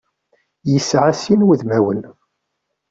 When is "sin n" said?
1.21-1.45